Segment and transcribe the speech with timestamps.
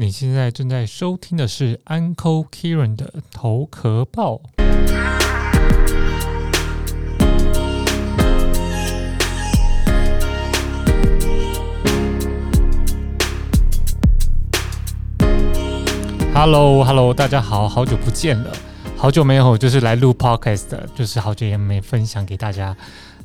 [0.00, 4.40] 你现在正在收听的是 Uncle Kieran 的头壳报。
[16.32, 18.50] Hello，Hello，大家好，好久不见了，
[18.96, 22.74] 好久没有就是来录 Podcast，就是好久也没分享给大家。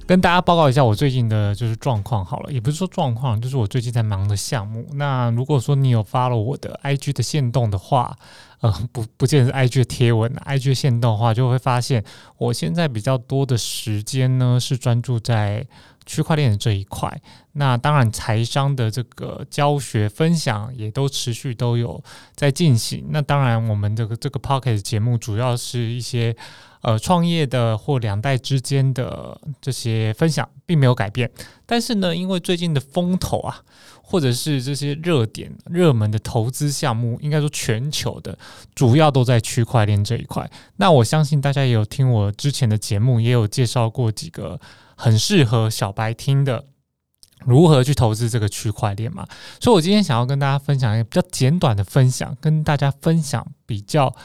[0.08, 4.88] 跟大家报告一下我最近的就是状况好了，也不是说状况，就是我最近在忙的项目。
[4.94, 8.16] 那如果说你有发了我的 IG 的线动的话，
[8.62, 12.04] 呃，不不见是 IG 的贴文，IG 的线动的话，就会发现
[12.38, 15.66] 我现在比较多的时间呢是专注在
[16.06, 17.22] 区块链的这一块。
[17.54, 22.04] 那当然，财商的这个教学分享也都持续都有
[22.36, 23.06] 在进行。
[23.10, 26.36] 那当然，我们这个这个 Pocket 节目主要是一些。
[26.82, 31.28] 呃，创业的或两代之间的这些分享并没有改变，
[31.66, 33.60] 但是呢，因为最近的风头啊，
[34.04, 38.38] 或者是这些热点、热门的投资项目，应该说全球的
[38.76, 40.48] 主要都在区块链这一块。
[40.76, 44.60] 那我相信大家也有听我之前的节目，也有介绍过几个
[44.96, 46.66] 很适合小白听的
[47.46, 49.28] 如何去投资这个区块链嘛。
[49.60, 54.16] 所以我今天想要跟大家分享一个比较简短的分享，跟大家分享比较。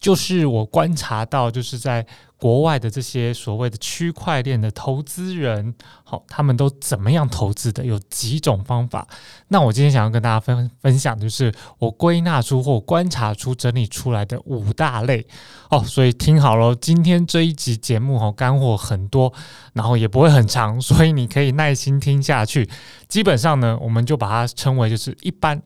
[0.00, 7.84] 就是我观察到，就是在国外的这些所谓的区块链的投资人，好，他们都怎么样投资的？
[7.84, 9.04] 有几种方法。
[9.48, 15.26] 那我今天想要跟大家分分享，就是我归纳出或观察出、整理出来的五大类
[15.68, 15.82] 哦。
[15.82, 19.32] 所以听好了，今天这一集节目哈，干货很多，
[19.72, 22.70] 然后也不会很长，所以你可以耐心听下去。
[23.08, 25.60] 基本上呢，我们就把它称为就是一般。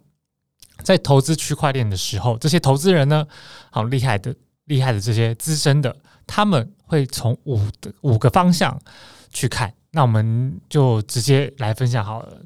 [0.83, 3.27] 在投资区块链的时候，这些投资人呢，
[3.71, 4.35] 好厉害的、
[4.65, 8.81] 厉害的这些资深的，他们会从五的五个方向
[9.31, 9.73] 去看。
[9.91, 12.43] 那我们就直接来分享好了。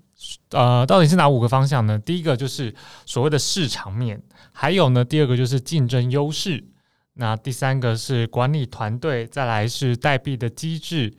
[0.50, 1.98] 呃，到底是哪五个方向呢？
[1.98, 2.74] 第一个就是
[3.05, 4.20] 所谓的市场面，
[4.52, 6.64] 还有呢，第二个就是竞争优势，
[7.14, 11.16] 那第三个是管理团队，再来是代币的机制。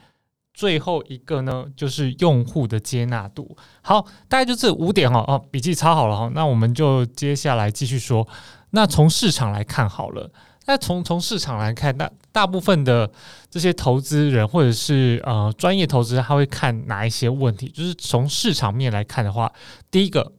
[0.58, 3.56] 最后一个呢，就是用户的接纳度。
[3.84, 5.24] 好，大概就这五点哦。
[5.28, 6.32] 哦，笔记抄好了哈。
[6.34, 8.28] 那我们就接下来继续说。
[8.72, 10.32] 那从市场来看好了。
[10.66, 13.08] 那从从市场来看，那大部分的
[13.52, 17.70] 这些投资人或者是呃专业投资人，他会看哪一些问题？
[17.70, 19.54] 就是从市场面来看的话，
[19.92, 20.34] 第一个，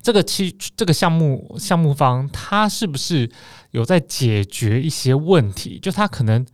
[0.00, 3.30] 这个期这个项目项目方他是不是
[3.72, 5.78] 有在解决一些问题？
[5.78, 6.46] 就他可能。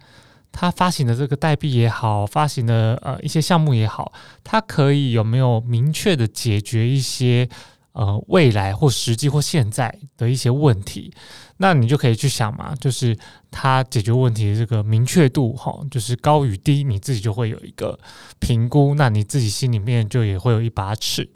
[0.51, 7.49] 它发行的这个代币也好，发行的呃一些项目也好，它可以有没有明确的解决一些
[7.93, 11.13] 呃未来或实际或现在的一些问题？
[11.59, 13.17] 那你就可以去想嘛，就是
[13.53, 17.97] 它解决问题的这个明确度哈，就是高与低，你自己就会有一个
[18.41, 21.31] 评估，那你自己心里面就也会有一把尺。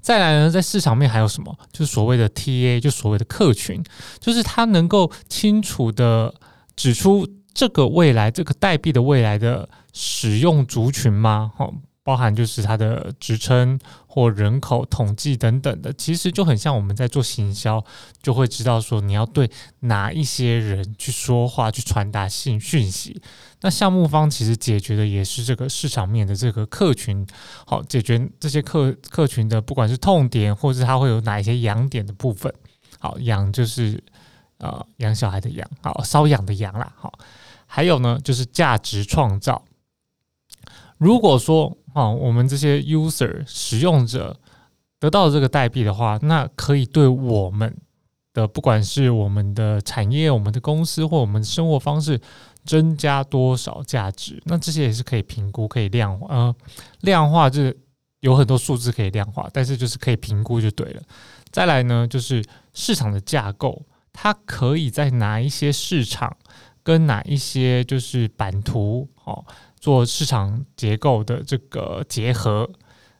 [0.00, 1.56] 再来呢，在市场面还有什么？
[1.72, 3.82] 就是所谓的 TA，就所谓的客群，
[4.20, 6.34] 就是它能够清楚的
[6.76, 7.26] 指出。
[7.54, 11.52] 这个未来，这个代币的未来的使用族群吗？
[11.56, 11.70] 哈，
[12.02, 17.82] 包含就是它的职称或人口统计等等的，其实就很像我们在做行销，
[18.20, 19.48] 就会知道说你要对
[19.80, 23.22] 哪一些人去说话，去传达信讯息。
[23.62, 27.26] 那项目方其实解决的也是这个市场面的这个客群，
[27.64, 32.52] 好，解决这些客客群的不管是痛点，或是它会有哪一些痒点的部分。
[32.98, 34.02] 好，痒就是
[34.58, 37.10] 呃养小孩的养，好瘙痒的痒啦，好。
[37.74, 39.64] 还有呢，就是价值创造。
[40.96, 44.38] 如果说啊，我们这些 user 使用者
[45.00, 47.76] 得到这个代币的话，那可以对我们
[48.32, 52.20] 的不管是我们的产业、我们的公司或我们的生活方式
[52.64, 54.40] 增加多少价值？
[54.44, 56.32] 那这些也是可以评估、可以量化。
[56.32, 56.54] 呃，
[57.00, 57.76] 量化就是
[58.20, 61.02] 有很多数字可以量化，但是就是可以评估就对了。
[61.50, 62.40] 再来呢，就是
[62.72, 66.36] 市场的架构，它可以在哪一些市场？
[66.84, 69.42] 跟哪一些就是版图哦，
[69.80, 72.70] 做市场结构的这个结合，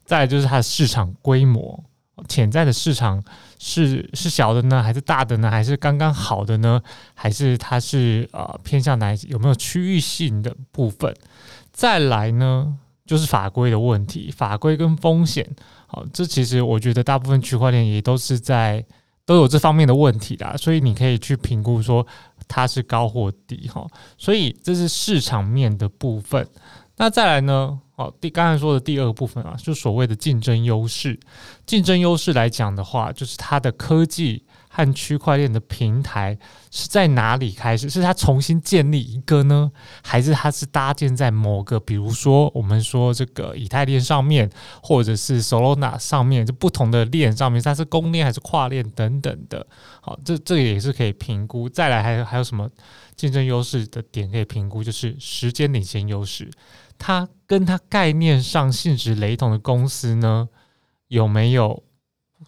[0.04, 1.82] 再就是它的市场规模，
[2.28, 3.24] 潜在的市场
[3.58, 6.80] 是是小的呢，还是大的呢，还是刚刚好的呢，
[7.14, 11.14] 还是它是呃偏向哪有没有区域性的部分？
[11.72, 15.48] 再来呢，就是法规的问题，法规跟风险，
[15.86, 18.84] 好，这其实我觉得大部分区块链也都是在
[19.24, 22.06] 都有这方面的问题的，所以你可以去评估说。
[22.48, 23.86] 它是高或低哈，
[24.16, 26.46] 所以这是市场面的部分。
[26.96, 27.80] 那再来呢？
[27.96, 31.18] 哦，第刚才说的第二个部分啊，就所谓的竞争优势。
[31.64, 34.44] 竞争优势来讲的话，就是它的科技
[34.76, 36.36] 和区块链的平台
[36.72, 37.88] 是在哪里开始？
[37.88, 39.70] 是它重新建立一个呢，
[40.02, 44.50] 还是它是搭建在某个，比如说我们说这个以太链上面，
[44.82, 49.64] 或者是 Solana 上面，就不同的链上面，它是公链还是跨链等等的。
[50.00, 51.68] 好，这这个也是可以评估。
[51.68, 52.68] 再来，还有还有什么
[53.14, 54.82] 竞争优势的点可以评估？
[54.82, 56.50] 就是时间领先优势，
[56.98, 60.48] 它跟它概念上性质雷同的公司呢，
[61.06, 61.84] 有没有？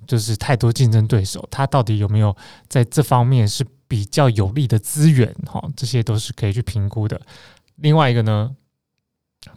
[0.06, 2.36] 就是太多竞争对手，他到底有没有
[2.68, 5.32] 在这方面是比较有利的资源？
[5.46, 7.20] 哈，这些都是可以去评估的。
[7.76, 8.50] 另外一个呢，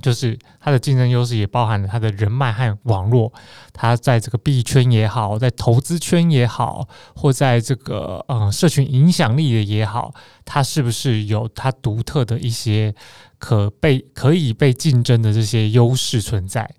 [0.02, 3.32] 就是它的竞争优势也包含了它的人脉和网络，
[3.74, 10.14] 它在这个币圈也好，在投资圈也好，或在这个呃社群影响力的也好，
[10.46, 12.94] 它是不是有它独特的一些
[13.38, 16.70] 可被可以被竞争的这些优势存在？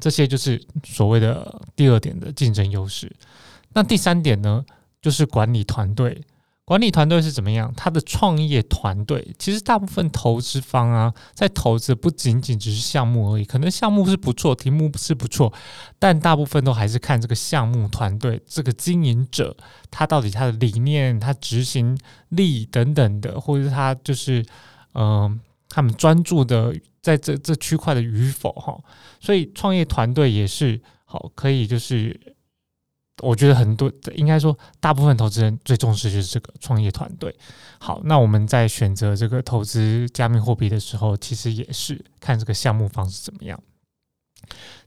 [0.00, 3.10] 这些就是所谓的第二点的竞争优势。
[3.72, 4.64] 那第三点呢，
[5.00, 6.22] 就是管理团队。
[6.64, 7.72] 管理团队是怎么样？
[7.76, 15.52] 他的创业团队其实大部分投资方啊，在投资不仅仅只是项目而已，可能项目是不错，题目是不错，
[15.98, 19.56] 但大部分都还是看这个项目团队，这个经营者
[19.90, 21.98] 他到底他的理念、他执行
[22.28, 24.44] 力等等的，或者是他就是
[24.94, 26.72] 嗯，他们专注的。
[27.02, 28.78] 在这这区块的与否哈，
[29.20, 32.18] 所以创业团队也是好，可以就是
[33.22, 37.34] 我觉得很多应该说大部分投资人最重视就是这个创业团队。
[37.78, 43.58] 好，那我们在选择这个投资加密货币的时候，其实也是看这个项目方是怎么样。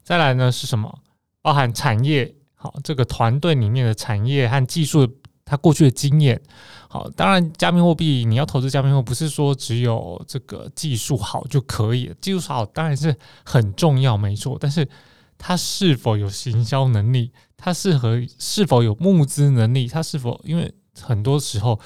[0.03, 0.99] 再来呢是什么？
[1.41, 5.19] 包含产业好，这个团队里面的产业和技术。
[5.53, 6.41] 他过去的经验，
[6.89, 13.15] 好，当然，加密货币你要投资加密货币，不是说只有这个技术好就可以，技术好当然是
[13.45, 14.57] 很重要，没错。
[14.59, 14.87] 但是
[15.37, 21.79] 它是否有行销能力，它适合是否有募资能力，它是否因为很多时候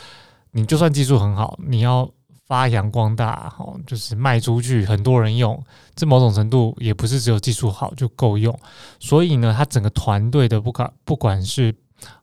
[0.51, 2.09] 你就算技术很好，你要
[2.45, 5.61] 发扬光大，好，就是卖出去，很多人用，
[5.93, 8.57] 这某种程度也不是只有技术好就够用。
[8.97, 11.75] 所以呢，它整个团队的不管不管是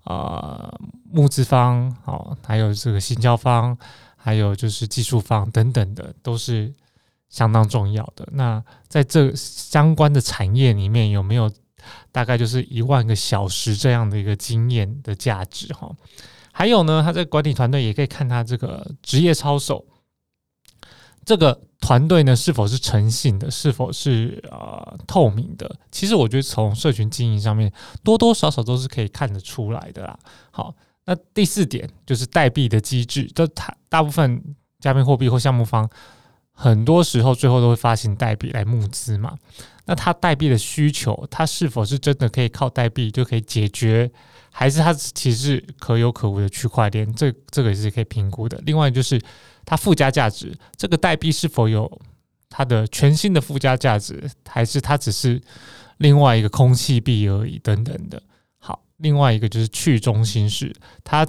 [0.04, 0.72] 啊，
[1.14, 3.78] 募资方哦，还有这个行销方，
[4.16, 6.74] 还有就是技术方等等的，都是
[7.28, 8.28] 相当重要的。
[8.32, 11.50] 那在这相关的产业里面，有没有
[12.10, 15.72] 大概就是一万个小时这样的一个经验的价值？
[15.72, 15.90] 哈，
[16.52, 19.84] 还有呢，他在管理团队也可以看他这个职业操守。
[21.26, 23.50] 这个团队呢，是否是诚信的？
[23.50, 25.74] 是否是呃透明的？
[25.90, 27.72] 其实我觉得从社群经营上面，
[28.02, 30.18] 多多少少都是可以看得出来的啦。
[30.50, 34.42] 好，那第四点就是代币的机制，就它大部分
[34.80, 35.88] 加密货币或项目方，
[36.52, 39.36] 很多时候最后都会发行代币来募资嘛。
[39.86, 44.10] 那它代币的需求，它是否是真的可以靠代币就可以解决？
[44.50, 47.12] 还是它其实是可有可无的区块链？
[47.14, 48.60] 这这个也是可以评估的。
[48.64, 49.20] 另外就是。
[49.66, 51.90] 它附加价值，这个代币是否有
[52.50, 55.40] 它的全新的附加价值，还是它只是
[55.96, 57.58] 另外一个空气币而已？
[57.60, 58.22] 等等的。
[58.98, 61.26] 另外一个就是去中心式，它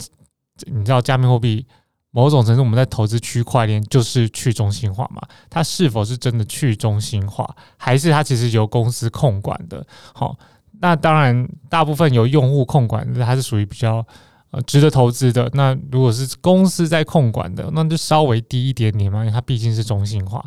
[0.66, 1.66] 你知道加密货币
[2.12, 5.22] 某种程度我们在投资区块链就是去中心化嘛？
[5.50, 9.86] 它是否是真的去中心化，还是它其实由公司控管的？
[10.14, 10.38] 好，
[10.80, 14.06] 那当然大部分由用户控管，它是属于比较
[14.52, 14.62] 呃。
[14.62, 20.44] 值得投资的那如果是公司在控管的，那就稍微低一点点嘛，因为它毕竟是中心化。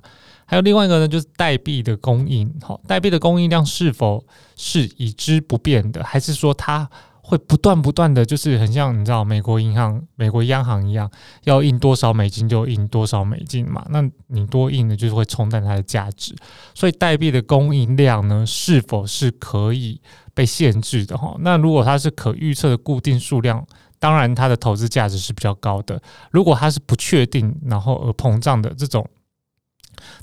[0.47, 4.25] 还有另外一个呢，就是代币的供应，好，代币的供应量是否
[4.57, 6.89] 是已知不变的，还是说它
[7.29, 11.11] 会不断不断的就是很像你知道美国银行、美国央行一样，
[11.45, 13.85] 要印多少美金就印多少美金嘛？
[13.91, 16.35] 那你多印的就是会冲淡它的价值。
[16.75, 20.01] 所以代币的供应量呢，是否是可以
[20.33, 21.19] 被限制的？
[21.19, 23.67] 哈，那如果它是可预测的固定数量。
[24.01, 26.01] 当然，它的投资价值是比较高的。
[26.31, 29.05] 如果它是不确定，然后而膨胀的这种，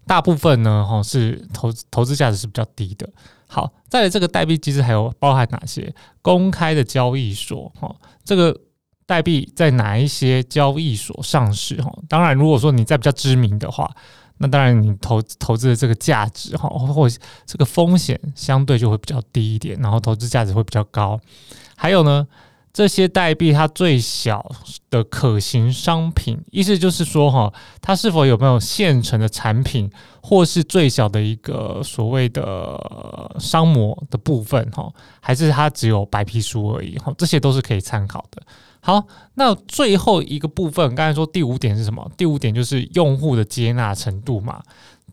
[0.05, 3.09] 大部分呢，哈是投投资价值是比较低的。
[3.47, 7.71] 好，再来这个代币机制还有包含哪些公开的交易所？
[7.79, 8.59] 哈，这个
[9.05, 11.81] 代币在哪一些交易所上市？
[11.81, 13.89] 哈，当然，如果说你在比较知名的话，
[14.39, 17.07] 那当然你投投资的这个价值，哈，或
[17.45, 21.19] 这个风险相对就会比较低一点，然后投资价值会比较高。
[21.77, 22.27] 还有呢？
[22.75, 24.45] 这些代币它最小
[24.89, 29.89] 的可行商品，意思就是说，哈，它是否有没有现成的产品，
[30.21, 34.91] 或是最小的一个所谓的商模的部分，哈，
[35.21, 38.43] 还是它只有白皮书而已，哈，这些都是可以参考的。
[38.81, 39.01] 好，
[39.35, 42.11] 那最后一个部分，刚才说第五点是什么？
[42.17, 44.61] 第五点就是用户的接纳程度嘛，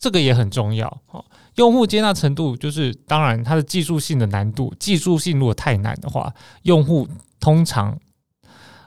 [0.00, 1.24] 这个也很重要，哈。
[1.54, 7.06] 用户接纳程度就是，当然它的技术性的难度，技术性如果太难的话，用户
[7.42, 7.98] 通常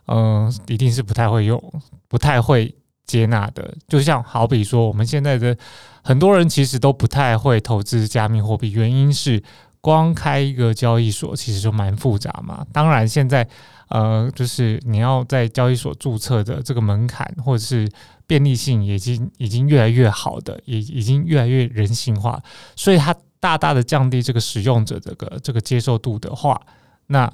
[0.08, 1.62] 嗯，一定是不太会用，
[2.08, 2.74] 不太会
[3.06, 3.76] 接纳的。
[3.88, 5.58] 就像好比说，我们现在的
[6.02, 9.44] 很多人其实都不太会投资加密货币，原因是
[9.82, 12.66] 光开一个交易所其实就蛮复杂嘛。
[12.72, 13.46] 当然，现在
[13.90, 17.90] 呃，就是你要在交易所注册的这个门槛或者是
[18.26, 22.40] 便利性，已经已经越来越好的，也已经越来越人性化，
[22.76, 26.62] 所以它大大的降低这个使用者这个这个接受度的话，
[27.08, 27.28] 那。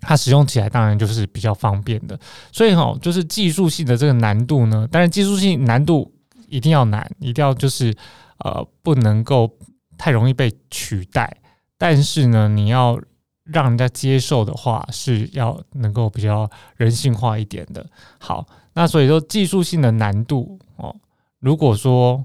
[0.00, 2.18] 它使用起来当然就是比较方便的，
[2.52, 6.12] 所以哈，就是技术性的这个难度呢，当然技术性难度
[6.46, 7.94] 一定要难，一定要就是
[8.38, 9.50] 呃不能够
[9.96, 11.34] 太容易被取代，
[11.78, 13.00] 但是呢，你要
[13.44, 17.86] 让人家接受的话，是要能够比较人性化一点的。
[18.18, 20.94] 好，那所以说技术性的难度哦，
[21.40, 22.22] 如果说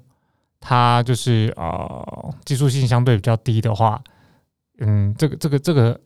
[0.59, 4.01] 它就是呃技术性相对比较低的话，
[4.79, 5.97] 嗯，这个这个这个。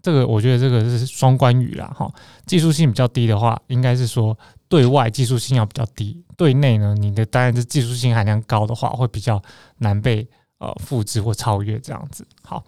[0.00, 2.10] 这个我觉得这个是双关语啦，哈，
[2.46, 4.36] 技术性比较低的话，应该是说
[4.68, 9.42] 对外技术性要比较低，对内呢，你的当然是技术性含量高的话，会比较
[9.78, 10.26] 难被
[10.58, 12.26] 呃复制或超越这样子。
[12.42, 12.64] 好，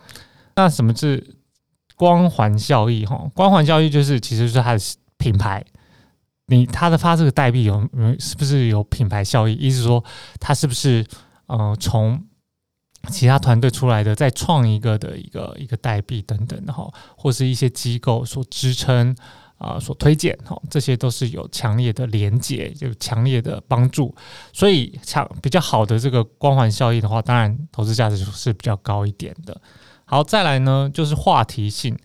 [0.57, 1.35] 那什么是
[1.97, 3.07] 光环效益？
[3.07, 4.81] 哈，光环效益就是其实是它的
[5.17, 5.65] 品牌，
[6.47, 9.55] 你它的发这个代币有是不是有品牌效益？
[9.55, 10.03] 意思说
[10.41, 11.07] 它是不是
[11.47, 12.23] 嗯从
[13.09, 19.17] 其他团队出来的，再创一个的一个一个代币等等的哈，或是一些机构所支撑
[19.57, 24.15] 啊，所推荐哈，这些都是有强烈的连接，有强烈的帮助。
[24.53, 29.59] 所以强比较好的这个光环效应的话，当然投资价值是比较高一点的。
[30.05, 31.97] 好，再来呢就是话题性，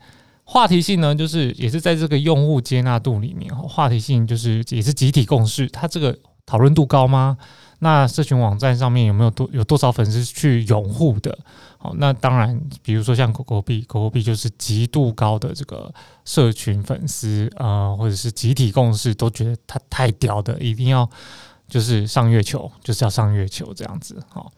[0.44, 7.38] 话题性呢就是也是在这个用户接纳度里面，话题性就是也是集体共识，它这个讨论度高吗？
[7.86, 11.38] 那社群网站上面有没有多有多少粉丝去拥护的？
[11.77, 15.94] 好，那当然，比如说像狗狗币，狗狗币就是极度高的这个
[16.25, 21.08] 社群粉丝啊，或者是集体共识，都觉得它太屌的，一定要
[21.68, 24.20] 就是上月球，就是要上月球这样子。
[24.30, 24.51] 好，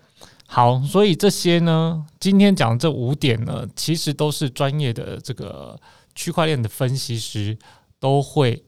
[0.45, 5.77] 好，所以这些呢，今天讲这五点呢，其实都是专业的这个
[6.15, 7.57] 区块链的分析师
[7.99, 8.63] 都会。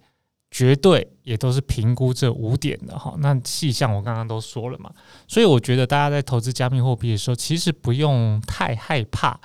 [0.52, 4.92] 绝对也都是评估这五点的哈，那细项我刚刚都说了嘛，
[5.28, 9.40] 所以我觉得大家在投资加密货币的时候，其实不用太害怕，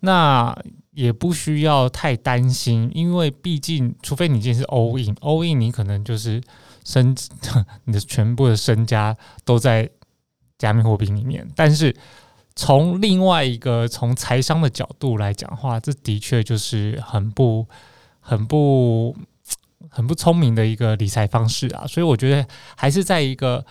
[0.00, 0.54] 那
[0.90, 6.38] 也不需要太担心，因为毕竟，除非你今天是 all in，all in 你可能就是
[6.84, 7.16] 身
[7.84, 9.16] 你的全部的身家
[9.46, 9.88] 都在
[10.58, 11.96] 加密货币里面，但是
[12.54, 17.66] 从另外一个从财商的角度来讲话，这的确就是很不
[18.20, 19.16] 很不。
[19.90, 22.46] 很不聪明的一个理财方式啊，所以我觉得
[22.76, 23.64] 还是在一个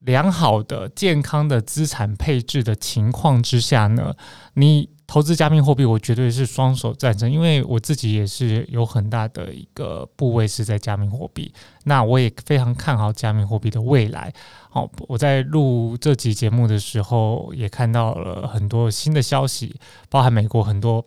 [0.00, 4.14] 良好的、健康的资产配置的情况之下呢，
[4.54, 11.52] 你投资加密货币，我绝对是双手赞成，因为我自己也是有很大的一个部位是在加密货币，
[11.84, 14.32] 那我也非常看好加密货币的未来。
[14.70, 19.76] 好，我在录这集节目的时候，也看到了很多新的消息，
[20.08, 21.06] 包含美国很多。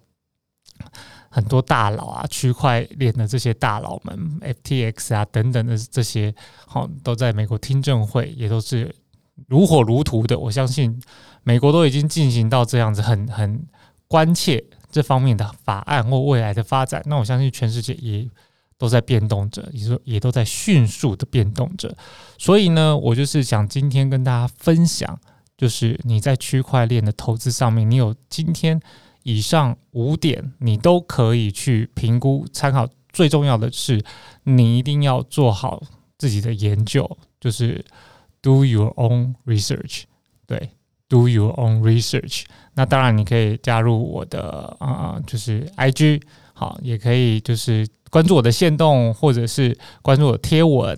[1.38, 6.34] 很多大佬啊，区块链的这些大佬们，FTX 啊等等的这些，
[6.65, 8.91] 好都在美国听证会，也都是
[9.48, 10.39] 如火如荼的。
[10.39, 11.00] 我相信
[11.44, 13.63] 美国都已经进行到这样子，很很
[14.08, 17.03] 关切这方面的法案或未来的发展。
[17.06, 18.27] 那我相信全世界也
[18.79, 21.96] 都在变动着，也说也都在迅速的变动着。
[22.39, 25.20] 所以呢，我就是想今天跟大家分享，
[25.56, 28.82] 就是你在区块链的投资上面，你有今天。
[29.27, 34.01] 以上五点你都可以去评估参考，最重要的是
[34.43, 35.84] 你一定要做好
[36.17, 37.84] 自己的研究，就是
[38.41, 40.03] do your own research，
[40.46, 40.69] 对
[41.10, 42.46] ，do your own research。
[42.75, 46.22] 那当然你可以加入我的啊，就是 IG，
[46.53, 50.98] 好，也可以就是关注我的线动，或者是关注我贴文，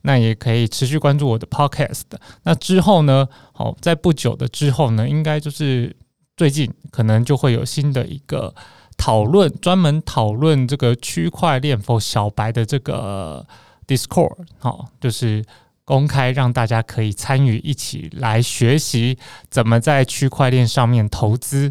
[0.00, 2.04] 那也可以持续关注我的 podcast。
[2.44, 5.94] 那之后呢，好，在不久的之后呢，应该就是。
[6.36, 8.54] 最近可能就会有新的一个
[8.96, 13.46] 讨论，专门讨论这个区块链否小白的这个
[13.86, 15.44] Discord，好，就是
[15.84, 21.70] 公开让大家可以参与，一起来学习怎么在区块链上面投资。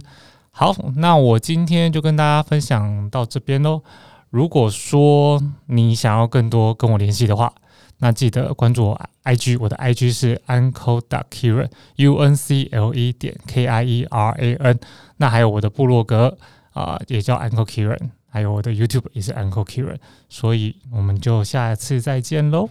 [0.50, 3.82] 好，那我今天就跟大家分享到这边喽。
[4.30, 7.54] 如果说你想要更多跟我联系的话，
[8.00, 14.32] 那记得关注我 IG，我的 IG 是 uncle dot kieran，U N C L E 点 K I E R
[14.38, 14.80] A N。
[15.18, 16.38] 那还有我的部落格
[16.74, 19.98] 啊，也叫 uncle kieran，还有我的 YouTube 也是 uncle kieran。
[20.28, 22.70] 所以我们就下次再见喽。